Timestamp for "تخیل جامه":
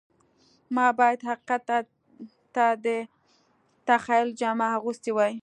3.87-4.67